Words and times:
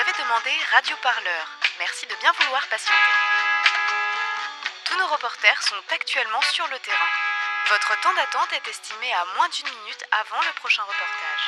avez 0.00 0.12
demandé 0.16 0.50
Radio 0.72 0.96
Parleur. 1.02 1.44
Merci 1.78 2.06
de 2.06 2.14
bien 2.20 2.32
vouloir 2.40 2.66
patienter. 2.68 3.12
Tous 4.84 4.96
nos 4.96 5.06
reporters 5.12 5.62
sont 5.62 5.76
actuellement 5.92 6.40
sur 6.52 6.66
le 6.68 6.78
terrain. 6.78 7.12
Votre 7.68 8.00
temps 8.00 8.14
d'attente 8.16 8.48
est 8.56 8.66
estimé 8.70 9.12
à 9.12 9.24
moins 9.36 9.48
d'une 9.50 9.68
minute 9.68 10.02
avant 10.24 10.40
le 10.40 10.52
prochain 10.56 10.82
reportage. 10.88 11.44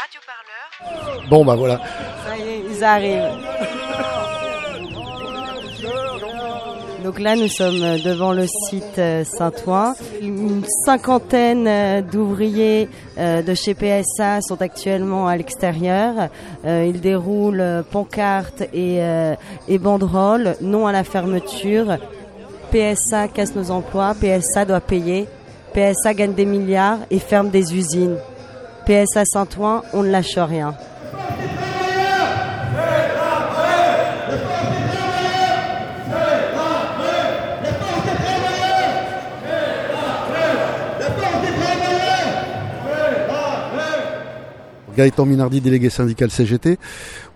Radio 0.00 0.20
Parleur. 0.24 1.28
Bon 1.28 1.44
bah 1.44 1.54
voilà. 1.54 1.78
Ça 2.24 2.36
y 2.36 2.48
est, 2.48 2.58
ils 2.60 2.82
arrivent. 2.82 4.28
Donc 7.02 7.18
là, 7.18 7.34
nous 7.34 7.48
sommes 7.48 7.80
devant 7.98 8.32
le 8.32 8.46
site 8.46 8.98
euh, 8.98 9.24
Saint-Ouen. 9.24 9.94
Une 10.20 10.62
cinquantaine 10.84 11.66
euh, 11.66 12.00
d'ouvriers 12.00 12.88
euh, 13.18 13.42
de 13.42 13.54
chez 13.54 13.74
PSA 13.74 14.40
sont 14.40 14.60
actuellement 14.62 15.26
à 15.26 15.36
l'extérieur. 15.36 16.28
Euh, 16.64 16.86
Ils 16.88 17.00
déroulent 17.00 17.60
euh, 17.60 17.82
pancartes 17.82 18.62
et, 18.72 19.02
euh, 19.02 19.34
et 19.66 19.78
banderoles, 19.78 20.56
non 20.60 20.86
à 20.86 20.92
la 20.92 21.02
fermeture. 21.02 21.96
PSA 22.70 23.28
casse 23.28 23.56
nos 23.56 23.70
emplois, 23.70 24.14
PSA 24.14 24.64
doit 24.64 24.80
payer, 24.80 25.26
PSA 25.74 26.14
gagne 26.14 26.34
des 26.34 26.46
milliards 26.46 26.98
et 27.10 27.18
ferme 27.18 27.50
des 27.50 27.74
usines. 27.74 28.16
PSA 28.86 29.24
Saint-Ouen, 29.24 29.82
on 29.92 30.02
ne 30.02 30.10
lâche 30.10 30.38
rien. 30.38 30.74
Gaëtan 44.96 45.24
Minardi, 45.24 45.60
délégué 45.60 45.88
syndical 45.88 46.30
CGT, 46.30 46.78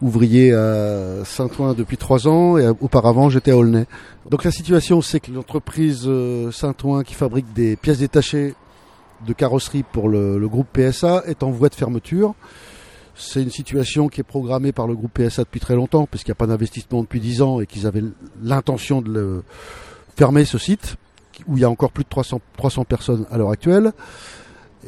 ouvrier 0.02 0.52
à 0.52 1.24
Saint-Ouen 1.24 1.74
depuis 1.74 1.96
trois 1.96 2.28
ans 2.28 2.58
et 2.58 2.68
auparavant 2.80 3.30
j'étais 3.30 3.52
à 3.52 3.56
Aulnay. 3.56 3.86
Donc 4.30 4.44
la 4.44 4.50
situation 4.50 5.00
c'est 5.00 5.20
que 5.20 5.30
l'entreprise 5.30 6.04
euh, 6.06 6.50
Saint-Ouen 6.50 7.02
qui 7.02 7.14
fabrique 7.14 7.52
des 7.54 7.76
pièces 7.76 7.98
détachées 7.98 8.54
de 9.26 9.32
carrosserie 9.32 9.84
pour 9.84 10.08
le, 10.08 10.46
groupe 10.46 10.66
PSA 10.72 11.22
est 11.26 11.42
en 11.42 11.50
voie 11.50 11.70
de 11.70 11.74
fermeture. 11.74 12.34
C'est 13.14 13.42
une 13.42 13.50
situation 13.50 14.08
qui 14.08 14.20
est 14.20 14.24
programmée 14.24 14.72
par 14.72 14.86
le 14.86 14.94
groupe 14.94 15.12
PSA 15.18 15.44
depuis 15.44 15.60
très 15.60 15.74
longtemps 15.74 16.06
puisqu'il 16.06 16.30
n'y 16.30 16.36
a 16.36 16.40
pas 16.40 16.46
d'investissement 16.46 17.00
depuis 17.00 17.20
dix 17.20 17.40
ans 17.40 17.60
et 17.60 17.66
qu'ils 17.66 17.86
avaient 17.86 18.04
l'intention 18.42 19.00
de 19.00 19.42
fermer 20.16 20.44
ce 20.44 20.58
site 20.58 20.96
où 21.46 21.56
il 21.56 21.60
y 21.60 21.64
a 21.64 21.70
encore 21.70 21.92
plus 21.92 22.04
de 22.04 22.08
300, 22.08 22.40
300 22.58 22.84
personnes 22.84 23.26
à 23.30 23.38
l'heure 23.38 23.50
actuelle 23.50 23.92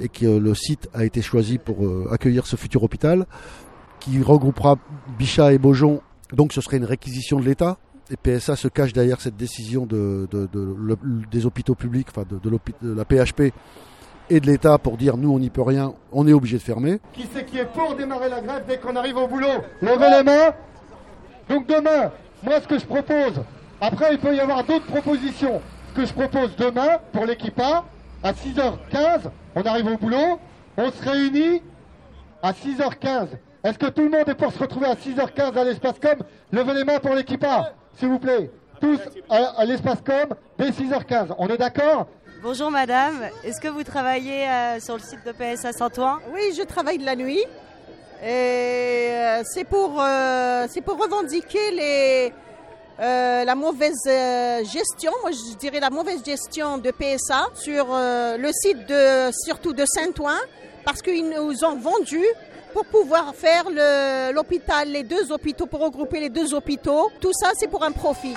et 0.00 0.08
que 0.08 0.26
le 0.26 0.54
site 0.54 0.88
a 0.94 1.04
été 1.04 1.22
choisi 1.22 1.58
pour 1.58 1.84
euh, 1.84 2.08
accueillir 2.12 2.46
ce 2.46 2.56
futur 2.56 2.82
hôpital 2.82 3.26
qui 4.00 4.22
regroupera 4.22 4.76
Bichat 5.18 5.52
et 5.52 5.58
Beaujon. 5.58 6.00
Donc 6.32 6.52
ce 6.52 6.60
serait 6.60 6.76
une 6.76 6.84
réquisition 6.84 7.40
de 7.40 7.44
l'État. 7.44 7.78
Et 8.10 8.16
PSA 8.16 8.56
se 8.56 8.68
cache 8.68 8.94
derrière 8.94 9.20
cette 9.20 9.36
décision 9.36 9.86
des 9.86 11.46
hôpitaux 11.46 11.74
publics, 11.74 12.08
enfin 12.10 12.24
de, 12.28 12.94
la 12.94 13.04
PHP 13.04 13.52
et 14.30 14.40
de 14.40 14.46
l'État 14.46 14.78
pour 14.78 14.96
dire 14.96 15.16
nous 15.16 15.32
on 15.32 15.38
n'y 15.38 15.50
peut 15.50 15.62
rien, 15.62 15.92
on 16.12 16.26
est 16.26 16.32
obligé 16.32 16.56
de 16.56 16.62
fermer. 16.62 17.00
Qui 17.12 17.28
c'est 17.32 17.44
qui 17.44 17.58
est 17.58 17.66
pour 17.66 17.94
démarrer 17.96 18.28
la 18.28 18.40
grève 18.40 18.64
dès 18.66 18.78
qu'on 18.78 18.96
arrive 18.96 19.16
au 19.16 19.28
boulot? 19.28 19.62
Levez 19.82 20.18
les 20.18 20.22
mains. 20.22 20.54
Donc 21.48 21.66
demain, 21.66 22.10
moi 22.42 22.60
ce 22.62 22.68
que 22.68 22.78
je 22.78 22.86
propose, 22.86 23.42
après 23.80 24.12
il 24.12 24.18
peut 24.18 24.34
y 24.34 24.40
avoir 24.40 24.64
d'autres 24.64 24.86
propositions. 24.86 25.60
Que 25.94 26.06
je 26.06 26.12
propose 26.12 26.54
demain 26.56 26.98
pour 27.12 27.24
l'équipe 27.24 27.58
A, 27.58 27.84
à 28.22 28.32
6h15, 28.32 29.30
on 29.58 29.62
arrive 29.66 29.86
au 29.88 29.96
boulot, 29.96 30.38
on 30.76 30.90
se 30.92 31.02
réunit 31.02 31.62
à 32.42 32.52
6h15. 32.52 33.28
Est-ce 33.64 33.76
que 33.76 33.86
tout 33.86 34.02
le 34.02 34.10
monde 34.10 34.28
est 34.28 34.34
pour 34.34 34.52
se 34.52 34.58
retrouver 34.58 34.86
à 34.86 34.94
6h15 34.94 35.58
à 35.58 35.64
l'espace 35.64 35.98
com? 36.00 36.18
Levez 36.52 36.74
les 36.74 36.84
mains 36.84 37.00
pour 37.00 37.14
l'équipe 37.14 37.42
A, 37.42 37.72
s'il 37.94 38.08
vous 38.08 38.20
plaît. 38.20 38.52
Tous 38.80 39.00
à, 39.28 39.60
à 39.60 39.64
l'espace 39.64 39.98
com 40.06 40.36
dès 40.56 40.70
6h15. 40.70 41.34
On 41.38 41.48
est 41.48 41.56
d'accord? 41.56 42.06
Bonjour 42.40 42.70
madame, 42.70 43.16
est-ce 43.42 43.60
que 43.60 43.66
vous 43.66 43.82
travaillez 43.82 44.48
euh, 44.48 44.78
sur 44.78 44.94
le 44.94 45.00
site 45.00 45.26
de 45.26 45.32
PSA 45.32 45.72
Saint-Ouen? 45.72 46.18
Oui, 46.32 46.54
je 46.56 46.62
travaille 46.62 46.98
de 46.98 47.04
la 47.04 47.16
nuit. 47.16 47.42
Et 48.22 49.10
euh, 49.10 49.42
c'est 49.44 49.64
pour, 49.64 50.00
euh, 50.00 50.66
c'est 50.68 50.82
pour 50.82 51.02
revendiquer 51.02 51.72
les, 51.72 52.32
euh, 53.00 53.44
la 53.44 53.54
mauvaise 53.54 54.02
euh, 54.08 54.64
gestion, 54.64 55.12
moi 55.22 55.30
je 55.30 55.56
dirais 55.56 55.78
la 55.78 55.88
mauvaise 55.88 56.20
gestion 56.24 56.78
de 56.78 56.90
PSA 56.90 57.46
sur 57.54 57.86
euh, 57.94 58.36
le 58.36 58.50
site 58.52 58.88
de, 58.88 59.30
surtout 59.32 59.72
de 59.72 59.84
Saint-Ouen, 59.86 60.36
parce 60.84 61.00
qu'ils 61.00 61.28
nous 61.28 61.64
ont 61.64 61.76
vendu 61.76 62.24
pour 62.72 62.84
pouvoir 62.86 63.36
faire 63.36 63.66
l'hôpital, 64.32 64.88
les 64.90 65.04
deux 65.04 65.30
hôpitaux, 65.30 65.66
pour 65.66 65.80
regrouper 65.80 66.18
les 66.18 66.28
deux 66.28 66.52
hôpitaux. 66.54 67.08
Tout 67.20 67.32
ça, 67.32 67.52
c'est 67.54 67.68
pour 67.68 67.84
un 67.84 67.92
profit. 67.92 68.34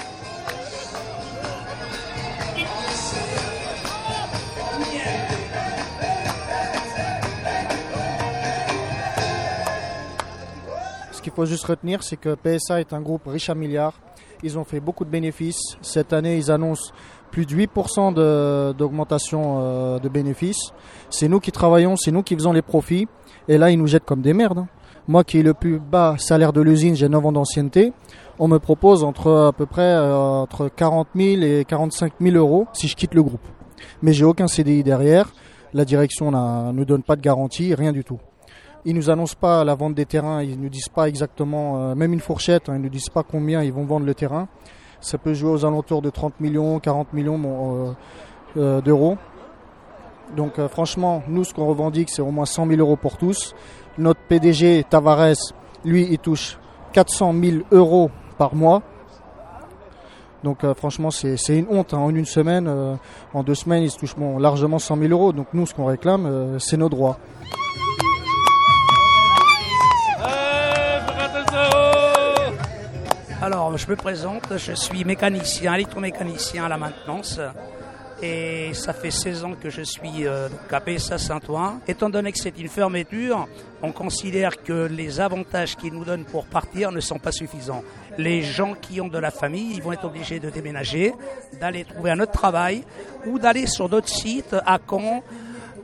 Ce 11.12 11.22
qu'il 11.24 11.34
faut 11.34 11.46
juste 11.46 11.66
retenir, 11.66 12.04
c'est 12.04 12.18
que 12.18 12.36
PSA 12.36 12.80
est 12.80 12.94
un 12.94 13.02
groupe 13.02 13.24
riche 13.26 13.50
à 13.50 13.56
milliards. 13.56 14.00
Ils 14.44 14.58
ont 14.58 14.64
fait 14.64 14.80
beaucoup 14.80 15.06
de 15.06 15.10
bénéfices. 15.10 15.78
Cette 15.82 16.14
année, 16.14 16.38
ils 16.38 16.52
annoncent 16.52 16.92
plus 17.32 17.46
de 17.46 17.54
8% 17.56 18.12
de- 18.14 18.74
d'augmentation 18.74 19.58
euh, 19.60 20.00
de 20.00 20.10
bénéfices. 20.10 20.72
C'est 21.10 21.28
nous 21.28 21.40
qui 21.40 21.52
travaillons, 21.52 21.96
c'est 21.96 22.12
nous 22.12 22.24
qui 22.24 22.36
faisons 22.36 22.52
les 22.52 22.62
profits. 22.62 23.08
Et 23.48 23.58
là, 23.58 23.70
ils 23.72 23.78
nous 23.78 23.88
jettent 23.88 24.06
comme 24.06 24.22
des 24.22 24.34
merdes. 24.34 24.60
hein. 24.60 24.68
Moi 25.08 25.24
qui 25.24 25.40
ai 25.40 25.44
le 25.44 25.54
plus 25.54 25.80
bas 25.80 26.16
salaire 26.18 26.54
de 26.54 26.62
l'usine, 26.62 26.96
j'ai 26.96 27.10
9 27.10 27.26
ans 27.26 27.32
d'ancienneté. 27.32 27.92
On 28.40 28.48
me 28.48 28.60
propose 28.60 29.04
entre 29.04 29.32
à 29.48 29.52
peu 29.54 29.66
près 29.66 29.82
euh, 29.82 30.16
entre 30.16 30.70
40 30.70 31.08
000 31.16 31.42
et 31.42 31.66
45 31.66 32.14
000 32.22 32.36
euros 32.36 32.68
si 32.74 32.88
je 32.88 32.96
quitte 32.96 33.14
le 33.14 33.24
groupe. 33.24 33.42
Mais 34.02 34.14
j'ai 34.14 34.26
aucun 34.26 34.48
CDI 34.48 34.84
derrière. 34.84 35.32
La 35.74 35.86
direction 35.86 36.32
ne 36.32 36.72
nous 36.72 36.86
donne 36.86 37.02
pas 37.04 37.16
de 37.16 37.22
garantie, 37.22 37.74
rien 37.74 37.92
du 37.94 38.04
tout. 38.04 38.20
Ils 38.84 38.96
nous 38.96 39.12
annoncent 39.12 39.36
pas 39.40 39.64
la 39.64 39.76
vente 39.76 39.94
des 39.94 40.08
terrains, 40.08 40.42
ils 40.42 40.60
nous 40.60 40.70
disent 40.70 40.90
pas 40.90 41.08
exactement, 41.08 41.78
euh, 41.92 41.96
même 41.96 42.14
une 42.14 42.20
fourchette, 42.20 42.68
hein, 42.68 42.74
ils 42.76 42.82
nous 42.82 42.90
disent 42.90 43.10
pas 43.10 43.22
combien 43.22 43.62
ils 43.62 43.72
vont 43.72 43.86
vendre 43.86 44.08
le 44.08 44.16
terrain. 44.16 44.48
Ça 45.02 45.20
peut 45.20 45.36
jouer 45.36 45.52
aux 45.52 45.66
alentours 45.66 46.02
de 46.02 46.10
30 46.10 46.40
millions, 46.40 46.80
40 46.80 47.14
millions 47.14 47.40
euh, 47.46 47.92
euh, 48.58 48.82
d'euros. 48.82 49.18
Donc 50.36 50.66
franchement, 50.68 51.22
nous 51.28 51.44
ce 51.44 51.54
qu'on 51.54 51.68
revendique, 51.68 52.10
c'est 52.10 52.22
au 52.22 52.32
moins 52.32 52.46
100 52.46 52.68
000 52.68 52.80
euros 52.80 52.96
pour 52.96 53.18
tous. 53.18 53.54
Notre 53.98 54.22
PDG 54.22 54.86
Tavares, 54.90 55.36
lui, 55.84 56.08
il 56.10 56.18
touche 56.18 56.58
400 56.94 57.34
000 57.34 57.58
euros 57.72 58.10
par 58.38 58.56
mois. 58.56 58.82
Donc 60.44 60.66
franchement, 60.76 61.12
c'est 61.12 61.36
une 61.50 61.68
honte. 61.70 61.94
hein. 61.94 61.98
En 61.98 62.16
une 62.16 62.26
semaine, 62.26 62.74
en 63.34 63.44
deux 63.44 63.56
semaines, 63.56 63.84
ils 63.84 63.92
se 63.92 63.98
touchent 64.00 64.16
largement 64.40 64.80
100 64.80 64.96
000 64.98 65.12
euros. 65.12 65.34
Donc 65.34 65.48
nous, 65.54 65.66
ce 65.66 65.74
qu'on 65.74 65.86
réclame, 65.86 66.58
c'est 66.60 66.78
nos 66.78 66.88
droits. 66.88 67.18
Alors, 73.52 73.78
je 73.78 73.86
me 73.90 73.98
présente, 73.98 74.58
je 74.58 74.72
suis 74.72 75.04
mécanicien, 75.04 75.74
électromécanicien 75.74 76.64
à 76.64 76.70
la 76.70 76.78
maintenance. 76.78 77.38
Et 78.22 78.74
ça 78.74 78.94
fait 78.94 79.12
16 79.12 79.44
ans 79.44 79.56
que 79.62 79.70
je 79.70 79.82
suis 79.82 80.26
euh, 80.26 80.48
à 80.72 80.80
PSA 80.80 81.18
Saint-Ouen. 81.18 81.82
Étant 81.86 82.10
donné 82.10 82.32
que 82.32 82.38
c'est 82.38 82.58
une 82.58 82.70
fermeture, 82.70 83.50
on 83.82 83.92
considère 83.92 84.64
que 84.64 84.88
les 84.88 85.20
avantages 85.20 85.76
qu'ils 85.76 85.92
nous 85.92 86.06
donnent 86.06 86.24
pour 86.24 86.46
partir 86.46 86.94
ne 86.94 87.02
sont 87.02 87.20
pas 87.20 87.34
suffisants. 87.34 87.84
Les 88.18 88.42
gens 88.42 88.74
qui 88.74 89.02
ont 89.02 89.10
de 89.10 89.18
la 89.18 89.32
famille, 89.32 89.74
ils 89.76 89.84
vont 89.84 89.92
être 89.92 90.06
obligés 90.06 90.40
de 90.40 90.50
déménager, 90.50 91.14
d'aller 91.60 91.84
trouver 91.84 92.12
un 92.12 92.22
autre 92.22 92.32
travail 92.32 92.86
ou 93.26 93.38
d'aller 93.38 93.68
sur 93.68 93.90
d'autres 93.90 94.08
sites 94.08 94.56
à 94.66 94.80
Caen, 94.90 95.24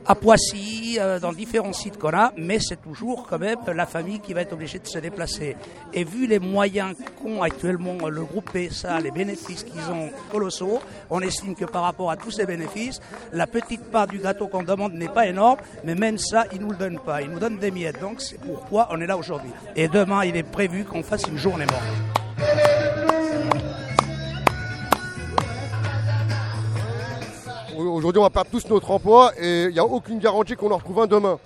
à 0.08 0.14
Poissy, 0.14 0.96
euh, 0.98 1.20
dans 1.20 1.34
différents 1.34 1.74
sites 1.74 1.98
qu'on 1.98 2.14
a, 2.14 2.32
mais 2.38 2.58
c'est 2.60 2.80
toujours 2.80 3.26
quand 3.28 3.38
même 3.38 3.58
la 3.74 3.84
famille 3.84 4.20
qui 4.20 4.32
va 4.32 4.40
être 4.40 4.54
obligée 4.54 4.78
de 4.78 4.86
se 4.86 4.98
déplacer. 4.98 5.54
Et 5.92 6.02
vu 6.02 6.26
les 6.26 6.38
moyens 6.38 6.96
qu'ont 7.22 7.42
actuellement 7.42 8.08
le 8.08 8.24
groupe 8.24 8.50
PSA, 8.50 9.00
les 9.00 9.10
bénéfices 9.10 9.64
qu'ils 9.64 9.92
ont 9.92 10.08
colossaux, 10.32 10.80
on 11.10 11.20
estime 11.20 11.54
que 11.54 11.66
par 11.66 11.82
rapport 11.82 12.10
à 12.10 12.16
tous 12.16 12.30
ces 12.30 12.46
bénéfices, 12.46 13.00
la 13.34 13.46
petite 13.46 13.84
part 13.90 14.06
du 14.06 14.18
gâteau 14.18 14.48
qu'on 14.48 14.62
demande 14.62 14.94
n'est 14.94 15.08
pas 15.08 15.26
énorme, 15.26 15.58
mais 15.84 15.94
même 15.94 16.16
ça, 16.16 16.46
ils 16.54 16.60
nous 16.60 16.70
le 16.70 16.76
donnent 16.76 17.00
pas. 17.00 17.20
Ils 17.20 17.28
nous 17.28 17.38
donnent 17.38 17.58
des 17.58 17.70
miettes. 17.70 18.00
Donc 18.00 18.22
c'est 18.22 18.40
pourquoi 18.40 18.88
on 18.90 19.00
est 19.02 19.06
là 19.06 19.18
aujourd'hui. 19.18 19.50
Et 19.76 19.88
demain, 19.88 20.24
il 20.24 20.36
est 20.36 20.42
prévu 20.42 20.84
qu'on 20.84 21.02
fasse 21.02 21.24
une 21.28 21.36
journée 21.36 21.66
morte. 21.66 22.17
Aujourd'hui, 27.98 28.20
on 28.20 28.22
va 28.22 28.30
perdre 28.30 28.50
tous 28.52 28.68
notre 28.68 28.92
emploi 28.92 29.32
et 29.36 29.64
il 29.64 29.72
n'y 29.72 29.80
a 29.80 29.84
aucune 29.84 30.20
garantie 30.20 30.54
qu'on 30.54 30.70
en 30.70 30.76
retrouve 30.76 31.00
un 31.00 31.08
demain. 31.08 31.36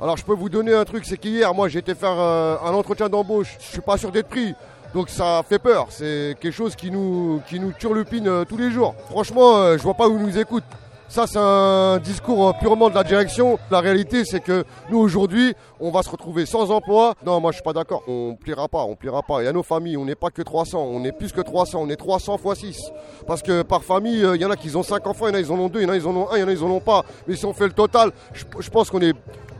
Alors, 0.00 0.16
je 0.16 0.24
peux 0.24 0.34
vous 0.34 0.48
donner 0.48 0.74
un 0.74 0.84
truc, 0.84 1.04
c'est 1.04 1.16
qu'hier, 1.16 1.54
moi, 1.54 1.68
j'ai 1.68 1.78
été 1.78 1.94
faire 1.94 2.18
euh, 2.18 2.56
un 2.64 2.72
entretien 2.72 3.08
d'embauche. 3.08 3.56
Je 3.60 3.66
suis 3.66 3.80
pas 3.80 3.96
sûr 3.96 4.10
d'être 4.10 4.26
pris. 4.26 4.52
Donc 4.94 5.08
ça 5.08 5.42
fait 5.48 5.60
peur, 5.60 5.86
c'est 5.90 6.36
quelque 6.40 6.52
chose 6.52 6.74
qui 6.74 6.90
nous, 6.90 7.40
qui 7.48 7.60
nous 7.60 7.70
turlupine 7.70 8.26
euh, 8.26 8.44
tous 8.44 8.56
les 8.56 8.72
jours. 8.72 8.96
Franchement, 9.10 9.58
euh, 9.58 9.78
je 9.78 9.82
vois 9.84 9.94
pas 9.94 10.08
où 10.08 10.18
ils 10.18 10.26
nous 10.26 10.38
écoutent. 10.38 10.64
Ça, 11.12 11.26
c'est 11.26 11.38
un 11.38 11.98
discours 11.98 12.56
purement 12.56 12.88
de 12.88 12.94
la 12.94 13.04
direction. 13.04 13.58
La 13.70 13.80
réalité, 13.80 14.24
c'est 14.24 14.40
que 14.40 14.64
nous, 14.88 14.96
aujourd'hui, 14.96 15.52
on 15.78 15.90
va 15.90 16.02
se 16.02 16.08
retrouver 16.08 16.46
sans 16.46 16.70
emploi. 16.70 17.12
Non, 17.26 17.38
moi, 17.38 17.50
je 17.50 17.56
suis 17.56 17.62
pas 17.62 17.74
d'accord. 17.74 18.02
On 18.08 18.34
pliera 18.34 18.66
pas, 18.66 18.84
on 18.84 18.96
pliera 18.96 19.22
pas. 19.22 19.42
Il 19.42 19.44
y 19.44 19.48
a 19.48 19.52
nos 19.52 19.62
familles, 19.62 19.98
on 19.98 20.06
n'est 20.06 20.14
pas 20.14 20.30
que 20.30 20.40
300, 20.40 20.78
on 20.82 21.04
est 21.04 21.12
plus 21.12 21.30
que 21.30 21.42
300, 21.42 21.80
on 21.82 21.90
est 21.90 21.96
300 21.96 22.38
fois 22.38 22.54
6. 22.54 22.78
Parce 23.26 23.42
que 23.42 23.60
par 23.60 23.82
famille, 23.82 24.24
euh, 24.24 24.36
il 24.36 24.40
y 24.40 24.46
en 24.46 24.50
a 24.50 24.56
qui 24.56 24.74
ont 24.74 24.82
5 24.82 25.06
enfants, 25.06 25.26
il 25.26 25.32
y 25.32 25.32
en 25.32 25.34
a 25.34 25.40
ils 25.40 25.52
en 25.52 25.58
ont 25.58 25.68
2, 25.68 25.80
il 25.80 25.82
y 25.82 25.86
en 25.86 25.90
a 25.90 25.96
ils 25.96 26.06
en 26.06 26.16
ont 26.16 26.30
1, 26.32 26.36
il 26.38 26.40
y 26.40 26.44
en 26.44 26.48
a 26.48 26.52
ils 26.52 26.64
en 26.64 26.70
ont 26.70 26.80
pas. 26.80 27.04
Mais 27.28 27.36
si 27.36 27.44
on 27.44 27.52
fait 27.52 27.66
le 27.66 27.74
total, 27.74 28.10
je 28.32 28.70
pense 28.70 28.88
qu'on 28.88 29.02
est 29.02 29.14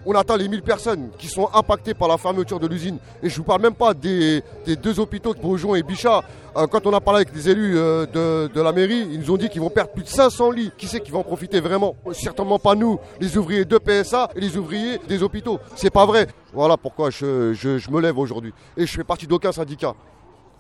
on 0.07 0.15
atteint 0.15 0.37
les 0.37 0.49
1000 0.49 0.63
personnes 0.63 1.11
qui 1.19 1.29
sont 1.29 1.49
impactées 1.55 1.95
par 1.95 2.09
la 2.09 2.19
fermeture 2.19 2.59
de 2.59 2.67
l'usine. 2.67 2.99
Et 3.23 3.29
je 3.29 3.35
ne 3.35 3.37
vous 3.39 3.45
parle 3.45 3.63
même 3.63 3.75
pas 3.75 3.95
des, 3.95 4.43
deux 4.67 5.01
hôpitaux, 5.01 5.35
Beaujon 5.35 5.75
et 5.75 5.83
Bichat. 5.83 6.23
Euh, 6.57 6.67
quand 6.67 6.87
on 6.87 6.93
a 6.93 7.01
parlé 7.01 7.23
avec 7.23 7.35
les 7.35 7.49
élus 7.49 7.79
euh, 7.79 8.49
de, 8.49 8.61
la 8.61 8.73
mairie, 8.73 9.09
ils 9.11 9.21
nous 9.21 9.31
ont 9.31 9.37
dit 9.37 9.49
qu'ils 9.49 9.61
vont 9.61 9.71
perdre 9.71 9.91
plus 9.91 10.03
de 10.03 10.09
500 10.09 10.51
lits. 10.51 10.73
Qui 10.77 10.87
c'est 10.87 11.01
qui 11.01 11.11
va 11.11 11.19
en 11.19 11.23
profiter 11.25 11.61
vraiment? 11.61 11.97
Certainement 12.13 12.59
pas 12.59 12.75
nous, 12.75 12.99
les 13.21 13.37
ouvriers 13.37 13.65
de 13.65 13.79
PSA 13.79 14.31
et 14.37 14.41
les 14.41 14.57
ouvriers 14.57 14.99
des 15.09 15.23
hôpitaux. 15.23 15.59
C'est 15.77 15.91
pas 15.91 16.05
vrai. 16.05 16.27
Voilà 16.53 16.77
pourquoi 16.77 17.11
je, 17.11 17.91
me 17.91 18.01
lève 18.01 18.19
aujourd'hui. 18.19 18.53
Et 18.77 18.87
je 18.87 18.93
fais 18.93 19.05
partie 19.05 19.27
d'aucun 19.27 19.53
syndicat. 19.53 19.95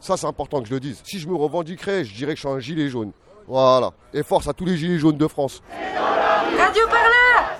Ça, 0.00 0.16
c'est 0.16 0.26
important 0.26 0.60
que 0.62 0.68
je 0.68 0.74
le 0.74 0.80
dise. 0.80 1.00
Si 1.04 1.18
je 1.18 1.28
me 1.28 1.36
revendiquerais, 1.36 2.04
je 2.04 2.14
dirais 2.14 2.32
que 2.32 2.40
je 2.40 2.46
suis 2.46 2.56
un 2.56 2.58
gilet 2.58 2.88
jaune. 2.88 3.12
Voilà. 3.46 3.90
Et 4.14 4.22
force 4.22 4.48
à 4.48 4.52
tous 4.52 4.64
les 4.64 4.76
gilets 4.76 4.98
jaunes 4.98 5.18
de 5.18 5.28
France. 5.28 5.62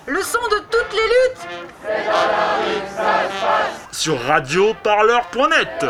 Le 0.07 0.23
son 0.23 0.41
de 0.51 0.59
toutes 0.71 0.93
les 0.93 1.09
luttes. 1.09 1.49
Sur 3.93 4.21
radioparleur.net. 4.21 5.87